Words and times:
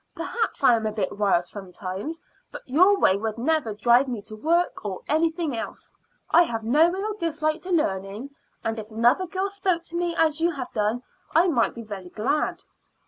Perhaps 0.15 0.63
I 0.63 0.73
am 0.75 0.87
a 0.87 0.91
bit 0.91 1.15
wild 1.19 1.45
sometimes, 1.45 2.19
but 2.51 2.63
your 2.65 2.97
way 2.97 3.17
would 3.17 3.37
never 3.37 3.75
drive 3.75 4.07
me 4.07 4.23
to 4.23 4.35
work 4.35 4.83
or 4.83 5.01
anything 5.07 5.55
else. 5.55 5.93
I 6.31 6.41
have 6.41 6.63
no 6.63 6.91
real 6.91 7.13
dislike 7.19 7.61
to 7.61 7.71
learning, 7.71 8.31
and 8.63 8.79
if 8.79 8.89
another 8.89 9.27
girl 9.27 9.51
spoke 9.51 9.83
to 9.83 9.95
me 9.95 10.15
as 10.15 10.41
you 10.41 10.49
have 10.53 10.73
done 10.73 11.03
I 11.35 11.49
might 11.49 11.75
be 11.75 11.83
very 11.83 12.09
glad." 12.09 12.63